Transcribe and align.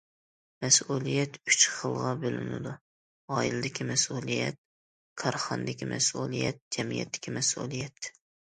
مەسئۇلىيەت 0.63 1.35
ئۈچ 1.49 1.65
خىلغا 1.73 2.13
بۆلۈنىدۇ: 2.23 2.73
ئائىلىدىكى 3.35 3.87
مەسئۇلىيەت، 3.91 4.59
كارخانىدىكى 5.25 5.93
مەسئۇلىيەت، 5.95 6.61
جەمئىيەتتىكى 6.79 7.37
مەسئۇلىيەت. 7.41 8.15